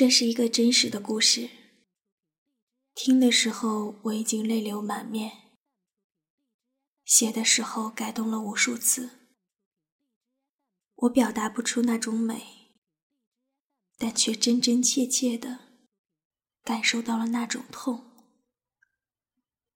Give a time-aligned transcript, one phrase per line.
[0.00, 1.50] 这是一个真实的故事。
[2.94, 5.30] 听的时候我已经泪流满面，
[7.04, 9.10] 写的时候改动了无数次。
[10.94, 12.78] 我表达不出那种美，
[13.98, 15.58] 但却真真切切的
[16.64, 18.10] 感受到了那种痛。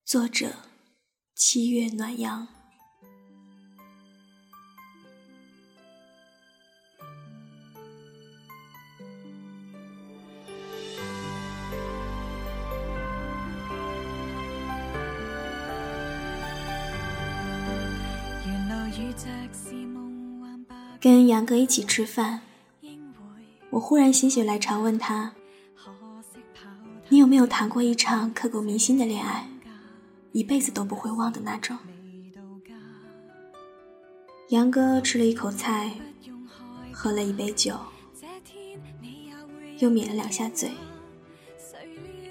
[0.06, 0.70] 作者：
[1.34, 2.53] 七月暖阳。
[21.00, 22.40] 跟杨哥一起吃饭，
[23.70, 25.32] 我忽然心血来潮问他
[27.10, 29.46] ：“你有没有谈过一场刻骨铭心的恋爱，
[30.32, 31.76] 一辈子都不会忘的那种？”
[34.48, 35.90] 杨哥吃了一口菜，
[36.92, 37.76] 喝了一杯酒，
[39.78, 40.70] 又抿了两下嘴，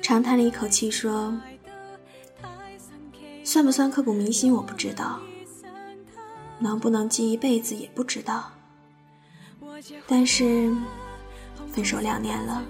[0.02, 1.38] 长叹了一口气说
[3.44, 5.20] ：“算不算刻骨铭心，我不知道。”
[6.64, 8.50] 能不能记一辈子也不知道，
[10.08, 10.74] 但是
[11.74, 12.64] 分手两年了，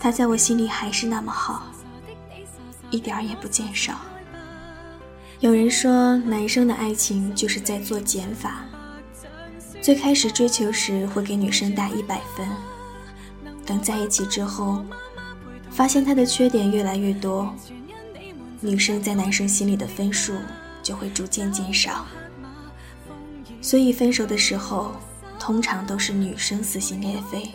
[0.00, 1.66] 他在我心里还是那么好，
[2.90, 4.00] 一点儿也不减少。
[5.40, 8.64] 有人说，男生的爱情就是在做减法，
[9.82, 12.48] 最开始追求时会给女生打一百分，
[13.66, 14.82] 等在一起之后，
[15.68, 17.54] 发现他的缺点越来越多，
[18.62, 20.32] 女生在男生心里的分数
[20.82, 22.06] 就会逐渐减少。
[23.64, 24.92] 所以分手的时候，
[25.40, 27.50] 通常都是女生撕心裂肺，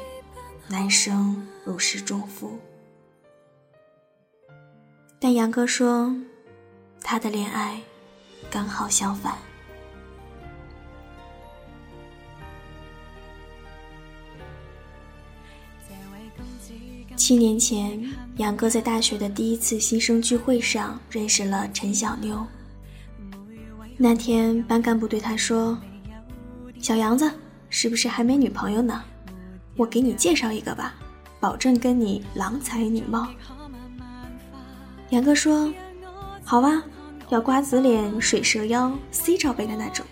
[0.68, 2.58] 男生如释重负。
[5.20, 6.12] 但杨哥说，
[7.00, 7.80] 他的恋爱
[8.50, 9.38] 刚好相反。
[17.16, 18.04] 七年前，
[18.38, 22.44] 杨哥在大学的第一次新生聚会上认识了陈小妞。
[23.96, 25.78] 那天，班干部对他说。
[26.82, 27.30] 小杨子，
[27.70, 29.04] 是不是还没女朋友呢？
[29.76, 30.96] 我给你介绍一个吧，
[31.40, 33.28] 保证跟你郎才女貌。
[35.10, 35.72] 杨哥说
[36.44, 36.84] ：“好吧，
[37.30, 40.06] 要瓜子脸、水蛇腰、C 罩杯的那种。”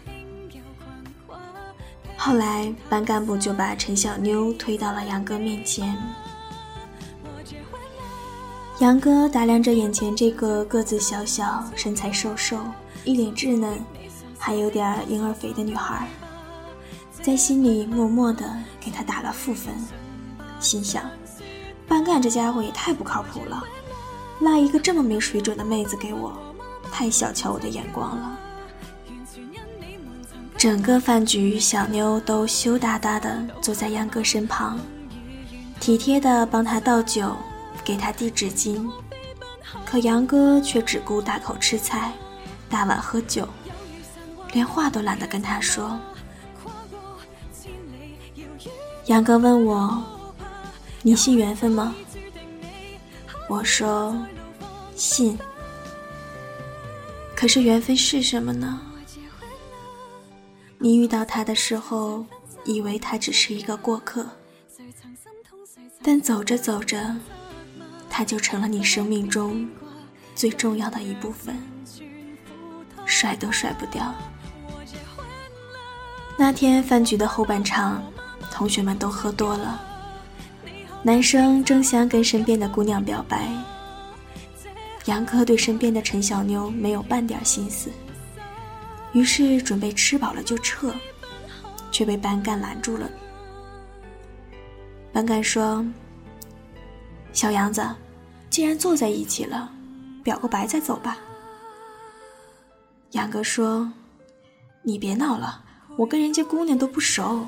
[2.17, 5.95] 后来班干部就把陈小妞推到了杨哥面前。
[8.79, 12.59] 杨哥打量着眼前这个个子小小、身材瘦瘦、
[13.05, 13.79] 一脸稚嫩，
[14.37, 16.07] 还有点婴儿肥的女孩。
[17.27, 18.49] 在心里默默的
[18.79, 19.73] 给他打了负分，
[20.61, 21.03] 心想：
[21.85, 23.61] 班干这家伙也太不靠谱了，
[24.39, 26.31] 拉一个这么没水准的妹子给我，
[26.89, 28.39] 太小瞧我的眼光了。
[30.57, 34.79] 整个饭局，小妞都羞答答的坐在杨哥身旁，
[35.81, 37.35] 体贴的帮他倒酒，
[37.83, 38.89] 给他递纸巾，
[39.85, 42.13] 可杨哥却只顾大口吃菜，
[42.69, 43.45] 大碗喝酒，
[44.53, 45.99] 连话都懒得跟他说。
[49.07, 50.03] 杨哥问我
[51.01, 51.95] ：“你信缘分吗？”
[53.47, 54.13] 我说
[54.95, 55.39] ：“信。”
[57.33, 58.81] 可是缘分是什么呢？
[60.77, 62.25] 你遇到他的时候，
[62.65, 64.25] 以为他只是一个过客，
[66.03, 67.15] 但走着走着，
[68.09, 69.69] 他就成了你生命中
[70.35, 71.57] 最重要的一部分，
[73.05, 74.13] 甩都甩不掉。
[76.37, 78.03] 那天饭局的后半场。
[78.57, 79.79] 同学们都喝多了，
[81.03, 83.47] 男生争相跟身边的姑娘表白，
[85.05, 87.91] 杨哥对身边的陈小妞没有半点心思，
[89.13, 90.91] 于是准备吃饱了就撤，
[91.91, 93.07] 却被班干拦住了。
[95.13, 95.85] 班干说
[97.33, 97.87] ：“小杨子，
[98.49, 99.71] 既然坐在一起了，
[100.23, 101.15] 表个白再走吧。”
[103.13, 103.87] 杨哥说
[104.81, 105.63] ：“你别闹了，
[105.95, 107.45] 我跟人家姑娘都不熟。”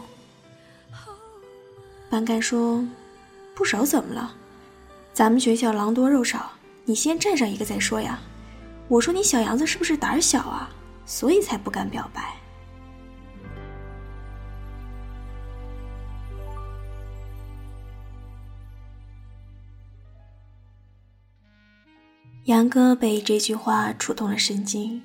[2.09, 2.83] 班干说
[3.53, 4.35] ：“不熟怎么了？
[5.13, 6.51] 咱们学校狼多肉少，
[6.85, 8.19] 你先站上一个再说呀。”
[8.89, 10.69] 我说：“你小杨子是不是胆小啊？
[11.05, 12.35] 所以才不敢表白。”
[22.45, 25.03] 杨哥被这句话触动了神经。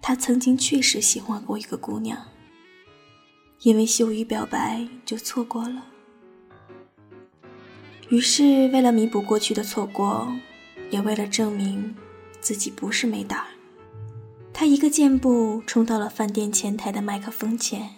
[0.00, 2.24] 他曾经确实喜欢过一个姑娘。
[3.64, 5.86] 因为羞于表白，就错过了。
[8.10, 10.30] 于是，为了弥补过去的错过，
[10.90, 11.94] 也为了证明
[12.42, 13.46] 自己不是没胆儿，
[14.52, 17.88] 他一个箭步冲到了饭店前台的麦克风前，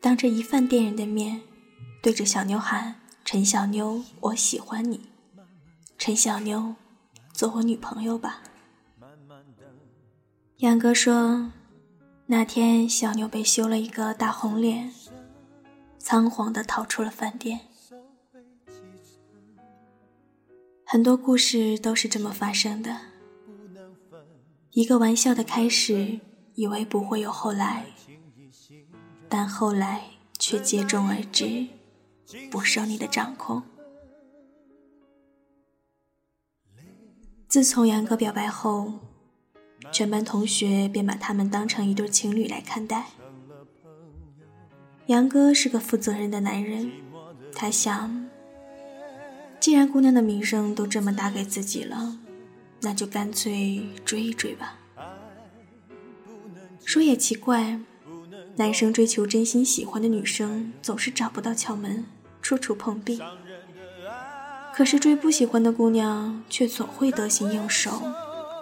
[0.00, 1.40] 当着一饭店人的面，
[2.02, 5.02] 对着小妞喊：“陈小妞，我喜欢你。
[5.98, 6.74] 陈小妞，
[7.32, 8.42] 做我女朋友吧。
[10.56, 11.52] 杨哥说，
[12.32, 14.94] 那天小妞被修了一个大红脸，
[15.98, 17.58] 仓皇的逃出了饭店。
[20.84, 22.96] 很多故事都是这么发生的，
[24.70, 26.20] 一个玩笑的开始，
[26.54, 27.86] 以为不会有后来，
[29.28, 30.00] 但后来
[30.38, 31.66] 却接踵而至。
[32.48, 33.60] 不受你的掌控。
[37.48, 38.92] 自从杨哥表白后，
[39.92, 43.06] 全班同学便把他们当成一对情侣来看待。
[45.06, 46.90] 杨哥是个负责任的男人，
[47.54, 48.28] 他想，
[49.58, 52.18] 既然姑娘的名声都这么打给自己了，
[52.80, 54.78] 那就干脆追一追吧。
[56.84, 57.78] 说也奇怪，
[58.56, 62.06] 男生追求真心喜欢的女生，总是找不到窍门。
[62.42, 63.20] 处处碰壁，
[64.74, 68.02] 可是追不喜欢的姑娘却总会得心应手，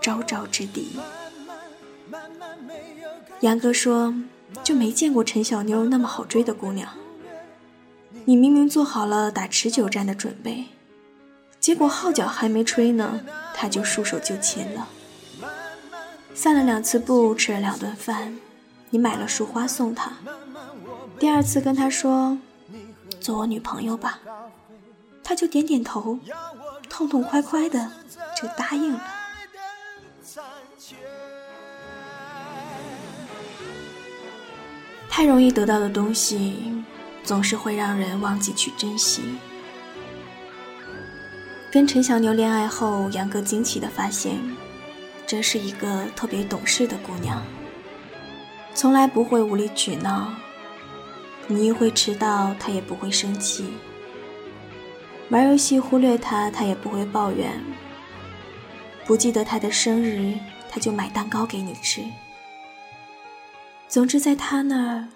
[0.02, 0.88] 招招制敌。
[3.40, 4.14] 杨哥说
[4.64, 6.88] ：“就没见过陈小妞那么好追的姑娘。
[8.24, 10.66] 你明明做好了打持久战的准备，
[11.60, 13.20] 结果号角还没吹呢，
[13.54, 14.88] 她就束手就擒了。
[16.34, 18.36] 散了两次步，吃了两顿饭，
[18.90, 20.12] 你买了束花送她。
[21.18, 22.38] 第二次跟她说。”
[23.20, 24.20] 做我女朋友吧，
[25.24, 26.18] 他就点点头，
[26.88, 27.90] 痛痛快快的
[28.40, 29.02] 就答应了。
[35.18, 36.62] 太容易得到的东西，
[37.24, 39.36] 总是会让人忘记去珍惜。
[41.72, 44.38] 跟陈小牛恋爱后，杨哥惊奇的发现，
[45.26, 47.42] 这是一个特别懂事的姑娘，
[48.74, 50.32] 从来不会无理取闹。
[51.48, 53.64] 你一会迟到，他也不会生气；
[55.30, 57.54] 玩游戏忽略他，他也不会抱怨；
[59.04, 60.38] 不记得他的生日，
[60.70, 62.02] 他就买蛋糕给你吃。
[63.88, 65.08] 总之，在他那儿，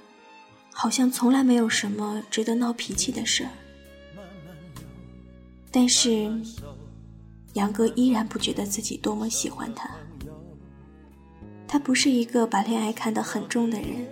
[0.72, 3.50] 好像从来没有什么值得闹脾气的事儿。
[5.70, 6.32] 但是，
[7.52, 9.90] 杨哥依然不觉得自己多么喜欢他。
[11.68, 14.06] 他不是一个把恋爱看得很重的人。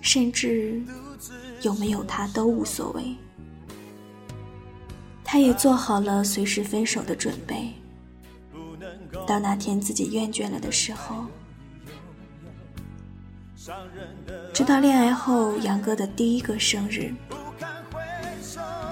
[0.00, 0.82] 甚至
[1.60, 3.14] 有没有他都无所谓，
[5.22, 7.72] 他也做好了随时分手的准备。
[9.28, 11.24] 到那天自己厌倦了的时候，
[14.52, 17.14] 直到恋爱后杨哥的第一个生日，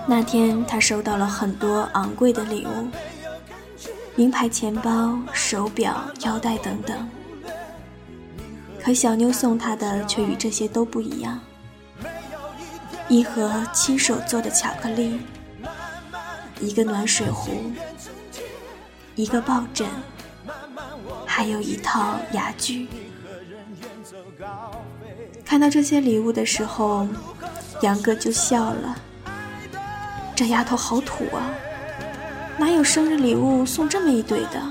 [0.06, 2.88] 那天他收到了很多昂贵的礼物，
[4.14, 7.08] 名牌钱包、手表、腰带等等。
[8.80, 11.40] 可小妞送他的却与这些都不一样：
[13.08, 15.18] 一盒亲手做的巧克力，
[16.60, 17.72] 一个暖水壶，
[19.16, 19.88] 一个抱枕，
[21.26, 22.86] 还有一套牙具。
[25.44, 27.06] 看到这些礼物的时候，
[27.82, 28.96] 杨哥就笑了
[30.36, 31.50] ：“这丫头好土啊，
[32.58, 34.62] 哪有生日礼物送这么一堆的？”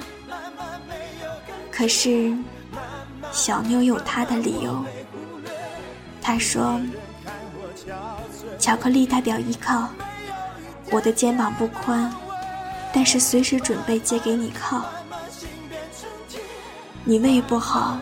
[1.71, 2.33] 可是。
[3.31, 4.83] 小妞有她的理由。
[6.19, 6.81] 她说
[8.57, 9.87] ：“巧克力代表依靠，
[10.89, 12.11] 我的肩膀不宽，
[12.91, 14.83] 但是随时准备借给你靠。
[17.03, 17.99] 你胃不好，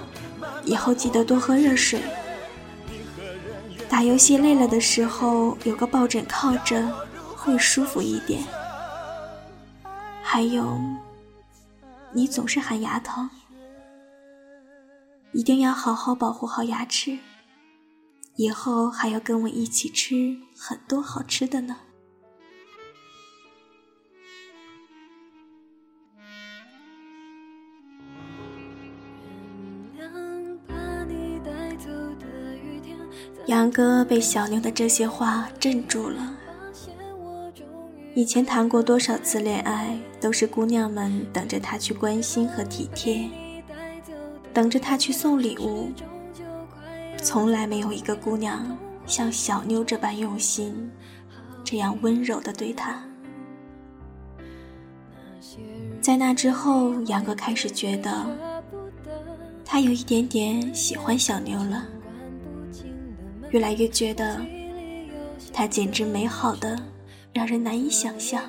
[0.67, 2.01] 以后记得多喝热水。
[3.89, 6.86] 打游戏累了的时候，有个抱枕靠着，
[7.36, 8.43] 会舒服一点。
[10.21, 10.77] 还有，
[12.12, 13.29] 你总是喊牙疼。”
[15.33, 17.19] 一定要好好保护好牙齿，
[18.36, 21.77] 以后还要跟我一起吃很多好吃的呢。
[33.48, 36.36] 杨哥被小妞的这些话镇住了。
[38.13, 43.30] 以前谈过多少次恋爱，都是姑娘们等着他去关心和体贴。
[44.54, 45.89] 等着他去送礼物，
[47.22, 50.92] 从来没有一个姑娘像小妞这般用心，
[51.63, 53.01] 这样温柔的对他。
[56.01, 58.25] 在那之后，杨哥开始觉得，
[59.63, 61.86] 他有一点点喜欢小妞了，
[63.51, 64.39] 越来越觉得，
[65.54, 66.77] 她简直美好的
[67.34, 68.42] 让人难以想象。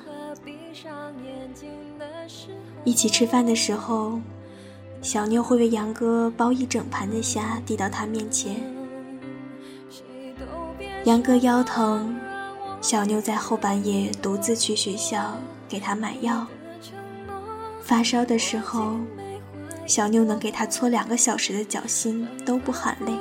[2.83, 4.19] 一起吃饭的时候。
[5.01, 8.61] 小妞会为杨哥剥一整盘的虾递到他面前，
[11.05, 12.19] 杨哥腰疼，
[12.81, 15.37] 小妞在后半夜独自去学校
[15.69, 16.45] 给他买药。
[17.79, 18.97] 发烧的时候，
[19.85, 23.13] 小妞能给他搓两个小时的脚心都不喊累。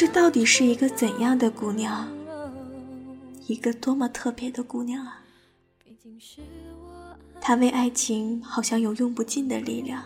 [0.00, 2.08] 这到底是一个怎样的姑娘？
[3.46, 5.20] 一个多么特别的姑娘啊！
[7.38, 10.02] 她为爱情好像有用不尽的力量，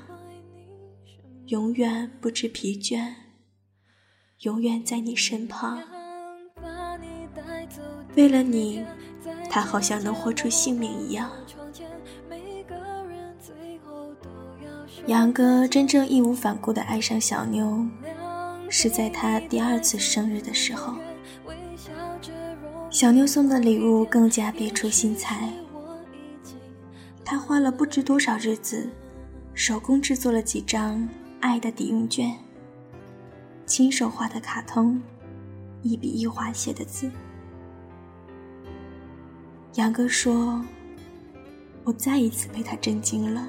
[1.46, 3.08] 永远不知疲倦，
[4.40, 5.80] 永远在你身旁。
[8.16, 8.84] 为了你，
[9.48, 11.30] 她好像能豁出性命一样。
[15.06, 17.86] 杨哥真正义无反顾地爱上小妞，
[18.76, 20.96] 是在他第二次生日的时候。
[22.90, 25.48] 小妞送的礼物更加别出心裁，
[27.24, 28.90] 他花了不知多少日子，
[29.54, 32.36] 手工制作了几张爱的抵用券，
[33.64, 35.00] 亲手画的卡通，
[35.82, 37.08] 一笔一划写的字。
[39.74, 40.60] 杨哥说
[41.84, 43.46] ：“我再一次被他震惊了。”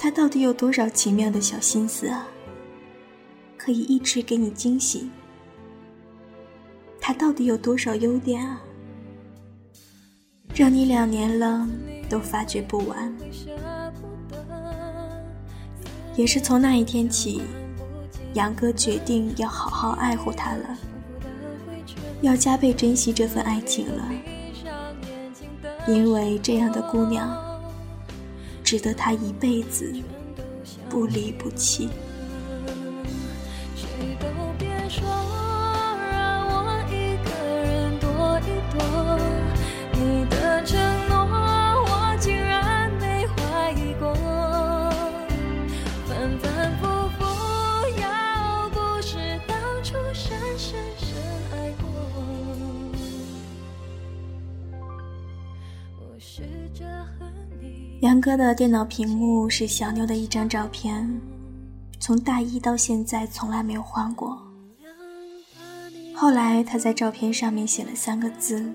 [0.00, 2.26] 他到底有多少奇妙的小心思啊？
[3.56, 5.10] 可以一直给你惊喜。
[7.00, 8.60] 他到底有多少优点啊？
[10.54, 11.68] 让你两年了
[12.08, 13.14] 都发掘不完。
[16.16, 17.42] 也是从那一天起，
[18.34, 20.78] 杨哥决定要好好爱护她了，
[22.22, 24.08] 要加倍珍惜这份爱情了，
[25.86, 27.44] 因为这样的姑娘。
[28.64, 29.94] 值得他一辈子
[30.88, 31.88] 不离不弃。
[58.26, 61.08] 哥的电脑屏幕是小妞的一张照片，
[62.00, 64.36] 从大一到现在从来没有换过。
[66.12, 68.68] 后来他在照片上面写了三个字：“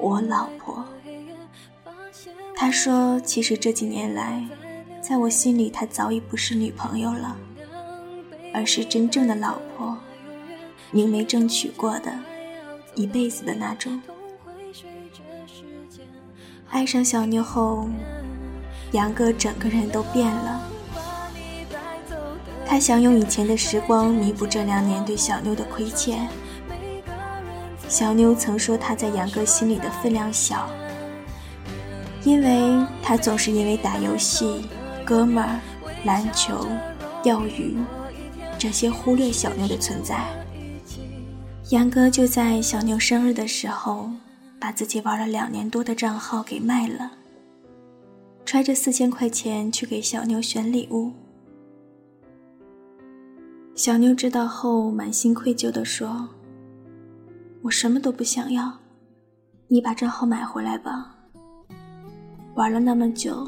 [0.00, 0.82] 我老婆。”
[2.56, 4.48] 他说：“其实这几年来，
[5.02, 7.36] 在我心里，她早已不是女朋友了，
[8.54, 9.94] 而是真正的老婆，
[10.90, 12.18] 明媒正娶过的，
[12.94, 14.00] 一辈子的那种。”
[16.70, 17.86] 爱上小妞后。
[18.92, 20.60] 杨哥整个人都变了，
[22.66, 26.28] 他想用以前的时光弥补这两年对小妞的亏欠。
[27.88, 30.68] 小妞曾说他在杨哥心里的分量小，
[32.24, 34.64] 因为他总是因为打游戏、
[35.04, 35.44] 哥们、
[36.04, 36.66] 篮球、
[37.22, 37.76] 钓鱼
[38.58, 40.18] 这些忽略小妞的存在。
[41.70, 44.10] 杨哥就在小妞生日的时候，
[44.60, 47.10] 把自己玩了两年多的账号给卖了。
[48.50, 51.12] 揣着四千块钱去给小妞选礼物，
[53.76, 56.28] 小妞知道后满心愧疚地说
[57.62, 58.76] ：“我什么都不想要，
[59.68, 61.14] 你把账号买回来吧。
[62.56, 63.46] 玩了那么久，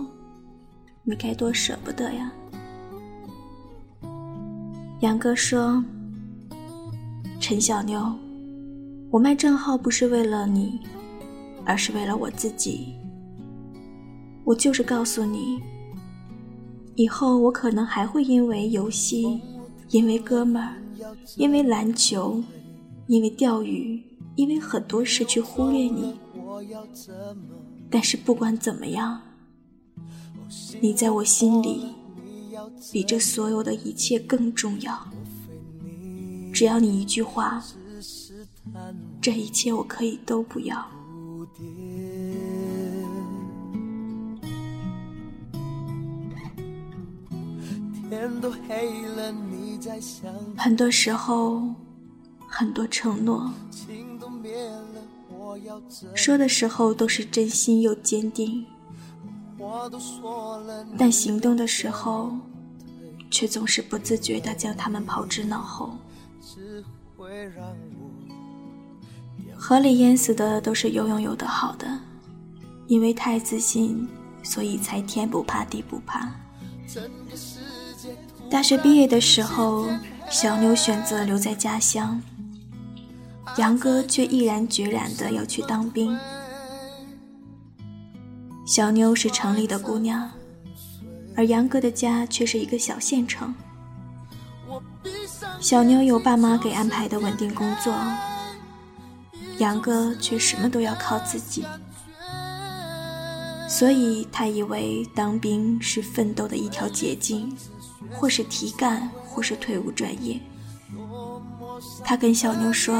[1.02, 2.32] 你该多舍不得呀。”
[5.02, 5.82] 杨哥说
[7.42, 8.08] ：“陈小妞，
[9.10, 10.78] 我卖账号不是为了你，
[11.64, 12.94] 而是为了我自己。”
[14.52, 15.62] 我就是告诉你，
[16.94, 19.40] 以后我可能还会因为游戏、
[19.88, 20.76] 因为哥们儿、
[21.36, 22.44] 因为篮球、
[23.06, 23.98] 因为钓鱼、
[24.34, 26.14] 因为很多事去忽略你。
[27.88, 29.22] 但是不管怎么样，
[30.82, 31.86] 你在我心里
[32.92, 35.08] 比这所有的一切更重要。
[36.52, 37.64] 只要你一句话，
[39.18, 40.86] 这一切我可以都不要。
[50.56, 51.62] 很多时候，
[52.46, 53.50] 很多承诺，
[56.14, 58.64] 说的时候都是真心又坚定，
[60.98, 62.32] 但行动的时候，
[63.30, 65.96] 却总是不自觉的将他们抛之脑后。
[69.56, 71.98] 河里淹死的都是游泳游得好的，
[72.88, 74.06] 因为太自信，
[74.42, 76.28] 所以才天不怕地不怕。
[78.52, 79.88] 大学毕业的时候，
[80.28, 82.20] 小妞选择留在家乡，
[83.56, 86.14] 杨哥却毅然决然的要去当兵。
[88.66, 90.30] 小妞是城里的姑娘，
[91.34, 93.54] 而杨哥的家却是一个小县城。
[95.58, 97.94] 小妞有爸妈给安排的稳定工作，
[99.56, 101.64] 杨哥却什么都要靠自己，
[103.66, 107.50] 所以他以为当兵是奋斗的一条捷径，
[108.10, 110.40] 或是提干，或是退伍转业。
[112.04, 112.94] 他跟小妞说：“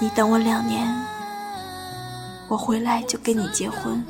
[0.00, 0.86] 你等我两年，
[2.48, 4.04] 我回来就跟你结婚。”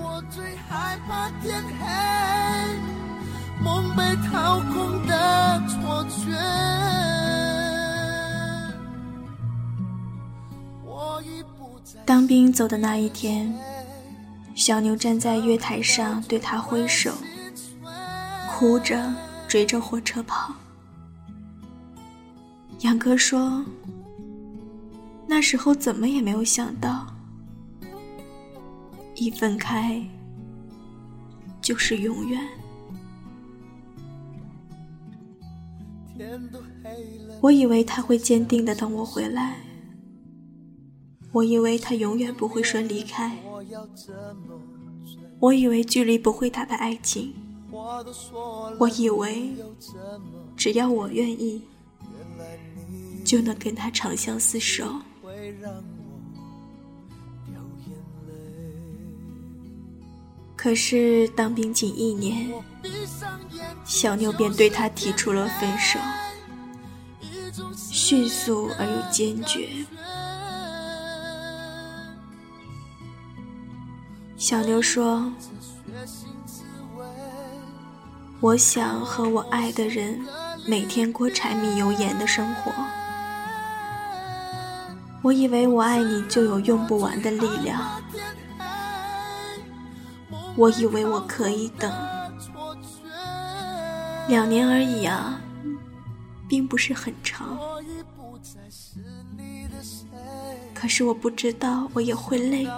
[12.04, 13.52] 当兵走的那一天，
[14.54, 17.11] 小牛站在月台上对他挥手，
[18.59, 19.13] 哭着
[19.47, 20.55] 追着火车跑。
[22.81, 23.63] 杨哥说
[25.29, 27.07] ：“那时候怎么也没有想到，
[29.15, 30.03] 一分开
[31.61, 32.41] 就是永远。
[37.43, 39.59] 我以为他会坚定的等我回来，
[41.31, 43.37] 我以为他永远不会说离开，
[45.41, 47.35] 我以为距离不会打败爱情，
[48.78, 49.55] 我以为
[50.57, 51.62] 只要我愿意。”
[53.25, 54.88] 就能跟他长相厮守。
[60.55, 62.49] 可是当兵仅一年，
[63.85, 65.99] 小妞便对他提出了分手，
[67.76, 69.69] 迅速而又坚决。
[74.37, 75.33] 小妞说
[78.40, 80.21] ：“我想和我爱的人
[80.66, 82.73] 每天过柴米油盐的生活。”
[85.23, 88.00] 我以为我爱你就有用不完的力量，
[90.55, 91.93] 我以为我可以等
[94.28, 95.40] 两年而已啊，
[96.47, 97.59] 并不是很长。
[100.73, 102.69] 可是我不知道我也会累，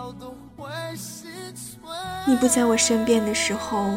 [2.26, 3.90] 你不在我身边的时候，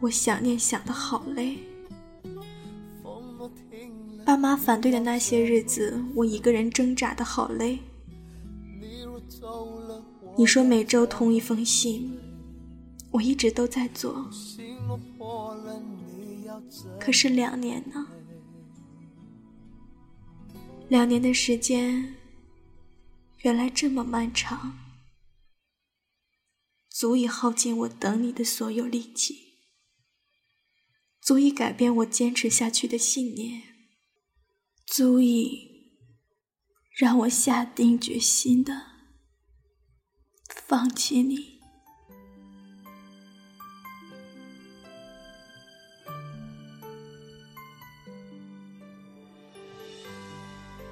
[0.00, 1.58] 我想念想的好累。
[4.24, 7.78] 爸妈反对的那些日子，我一个人挣扎的好累。
[10.36, 12.18] 你说每周同一封信，
[13.10, 14.30] 我一直都在做。
[16.98, 18.06] 可是两年呢？
[20.88, 22.14] 两年的时间，
[23.42, 24.78] 原来这么漫长，
[26.88, 29.49] 足以耗尽我等你的所有力气，
[31.30, 33.62] 足以改变我坚持下去的信念。
[34.84, 35.92] 足以
[36.98, 38.74] 让我下定决心的
[40.48, 41.60] 放弃你。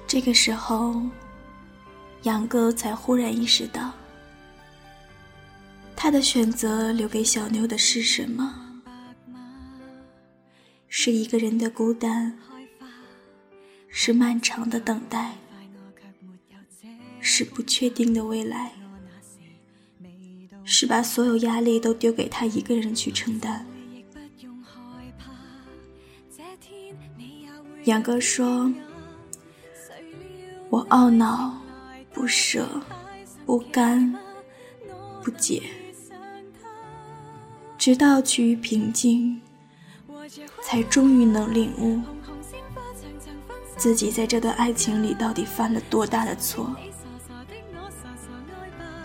[0.07, 1.01] 这个时候，
[2.23, 3.91] 杨哥才忽然意识到，
[5.97, 8.67] 他的选择留给小妞的是什么？
[10.89, 12.37] 是一个人的孤单。
[13.91, 15.33] 是漫长的等待，
[17.19, 18.73] 是不确定的未来，
[20.63, 23.65] 是把所有压力都丢给他一个人去承担。
[27.85, 28.71] 杨哥说
[30.69, 31.59] ：“我懊恼、
[32.13, 32.81] 不舍、
[33.45, 34.15] 不甘、
[35.23, 35.63] 不解，
[37.75, 39.41] 直到趋于平静，
[40.61, 41.99] 才终于能领悟。”
[43.77, 46.75] 自己在这段爱情里到底犯了多大的错？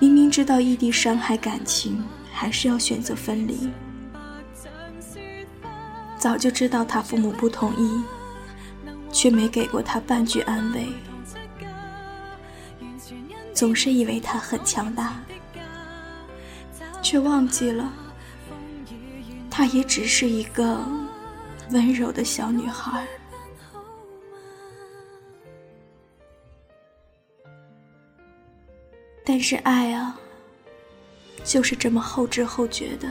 [0.01, 3.71] 明明知道异地伤害感情，还是要选择分离。
[6.19, 8.03] 早就知道他父母不同意，
[9.13, 10.89] 却没给过他半句安慰。
[13.55, 15.23] 总是以为他很强大，
[17.01, 17.93] 却忘记了，
[19.49, 20.85] 他也只是一个
[21.71, 23.07] 温柔的小女孩。
[29.25, 30.19] 但是爱啊，
[31.43, 33.09] 就是这么后知后觉的。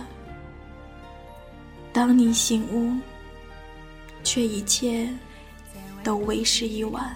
[1.92, 2.96] 当你醒悟，
[4.24, 5.10] 却一切
[6.04, 7.16] 都为时已晚。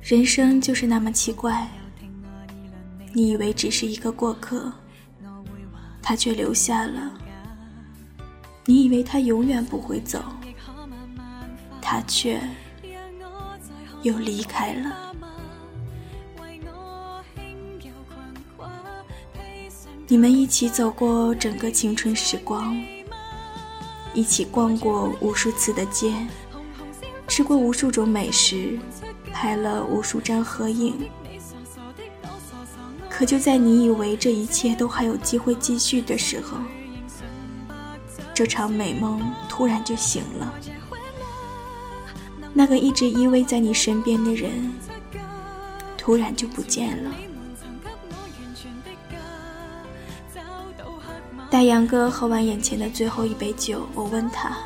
[0.00, 1.68] 人生就是那么奇怪，
[3.12, 4.72] 你以为只是一个过客，
[6.08, 7.10] 他却留下了；
[8.64, 10.22] 你以为他永远不会走，
[11.82, 12.40] 他却……
[14.02, 15.12] 又离开了。
[20.06, 22.80] 你们一起走过整个青春时光，
[24.14, 26.14] 一起逛过无数次的街，
[27.26, 28.78] 吃过无数种美食，
[29.32, 31.10] 拍了无数张合影。
[33.16, 36.58] 可就在你以为这一切都还有机会继续的时候，
[38.34, 40.52] 这场美梦突然就醒了。
[42.52, 44.70] 那个一直依偎在你身边的人，
[45.96, 47.10] 突然就不见了。
[51.48, 54.58] 待杨哥喝完眼前的最后一杯酒，我问他：“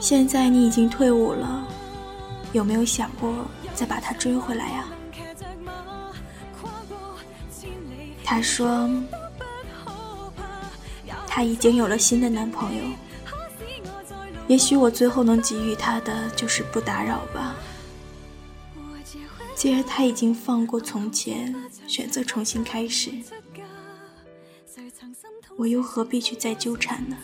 [0.00, 1.68] 现在你已经退伍了，
[2.54, 3.34] 有没有想过
[3.74, 4.86] 再把他追回来呀？”
[8.34, 8.90] 他说
[11.28, 12.82] ：“他已经有了新的男朋友，
[14.48, 17.54] 也许我最后能给予他的就是不打扰吧。
[19.54, 21.54] 既然他已经放过从前，
[21.86, 23.12] 选择重新开始，
[25.56, 27.16] 我又何必去再纠缠呢？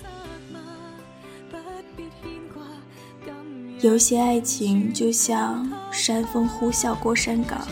[3.81, 7.66] 有些爱情就像山风呼啸过山岗。”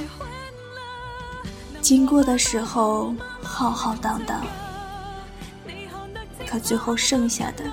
[1.89, 4.45] 经过的时候浩浩荡荡，
[6.47, 7.65] 可最后剩下的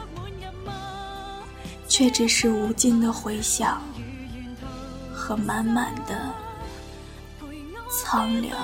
[1.86, 3.82] 却只是无尽的回响
[5.14, 6.32] 和满满的
[7.92, 8.58] 苍凉。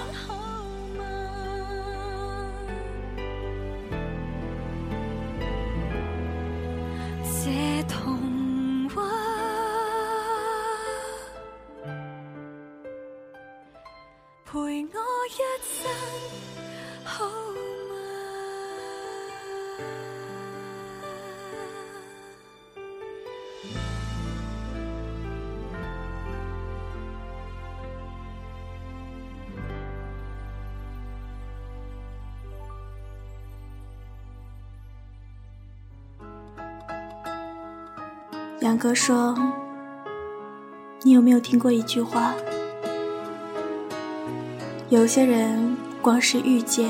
[38.71, 39.38] 杨哥说
[41.03, 42.34] ：“你有没有听过一句话？
[44.88, 46.89] 有些人光是遇见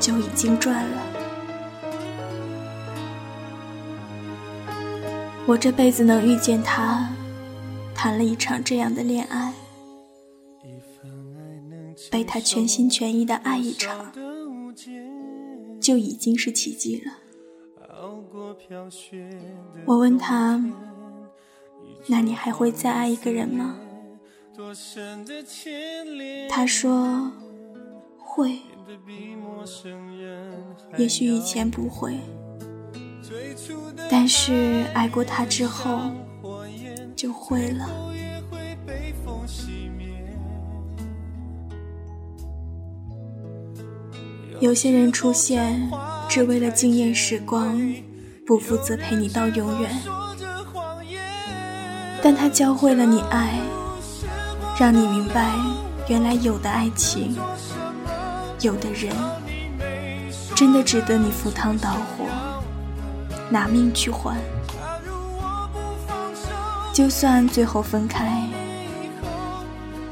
[0.00, 0.98] 就已经赚了。
[5.46, 7.08] 我这辈子能遇见他，
[7.94, 9.54] 谈了一场这样的恋爱，
[12.10, 14.10] 被他全心全意的爱一场，
[15.80, 17.12] 就已经是奇迹了。”
[19.86, 20.62] 我问他
[22.06, 23.76] ：“那你还会再爱一个人吗？”
[26.48, 27.32] 他说
[28.18, 28.58] ：“会，
[30.96, 32.18] 也许以前不会，
[34.10, 35.98] 但是爱过他之后
[37.16, 37.88] 就会了。”
[44.60, 45.90] 有些人出现，
[46.28, 47.80] 只为了惊艳时光。
[48.46, 49.90] 不负责陪你到永远，
[52.22, 53.60] 但他教会了你爱，
[54.78, 55.52] 让你明白，
[56.08, 57.36] 原来有的爱情，
[58.60, 59.14] 有的人，
[60.56, 62.26] 真的值得你赴汤蹈火，
[63.48, 64.36] 拿命去换。
[66.92, 68.42] 就算最后分开，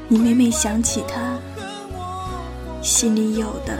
[0.07, 1.37] 你每每想起他，
[2.81, 3.77] 心里有的，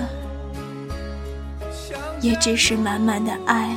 [2.19, 3.73] 也只是满满的爱。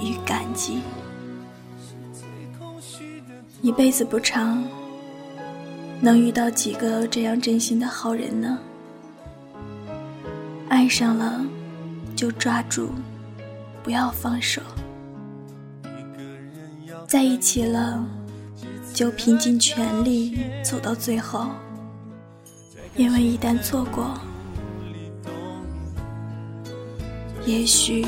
[0.00, 0.80] 与感激，
[3.60, 4.64] 一辈子不长，
[6.00, 8.58] 能遇到几个这样真心的好人呢？
[10.68, 11.44] 爱上了
[12.14, 12.90] 就抓住，
[13.82, 14.60] 不要放手；
[17.06, 18.04] 在一起了
[18.94, 21.48] 就拼尽全力走到最后，
[22.96, 24.14] 因为一旦错过，
[27.44, 28.04] 也许。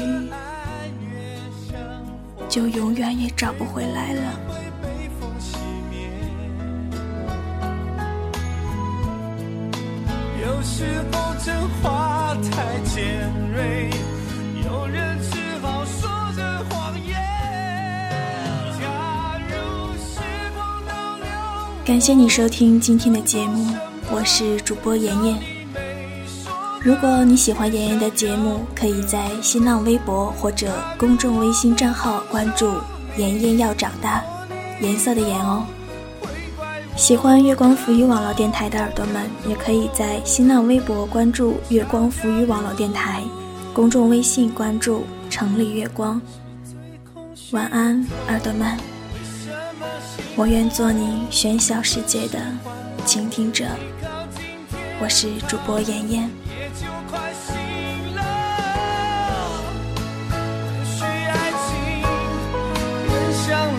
[2.50, 4.40] 就永远也找不回来了。
[10.42, 13.88] 有时候真话太尖锐，
[14.64, 17.14] 有人只好说着谎言。
[18.80, 20.20] 假如时
[20.52, 21.26] 光倒流，
[21.84, 23.72] 感谢你收听今天的节目，
[24.10, 25.59] 我是主播妍妍。
[26.82, 32.72] 如果你喜欢妍妍的节目，可以在新浪微博或者公众微信账号关注
[33.18, 34.24] “妍妍要长大”，
[34.80, 35.66] 颜色的颜哦。
[36.96, 43.22] 喜欢月光浮语网络电台的耳朵们，也可以在新浪微博关注“月光浮语网络电台”，
[43.74, 46.18] 公众微信关注“城里月光”。
[47.52, 48.78] 晚安，耳朵们。
[50.34, 52.38] 我愿做你喧嚣世界的
[53.04, 53.66] 倾听者。
[54.98, 56.30] 我是主播妍妍。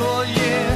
[0.02, 0.71] more years.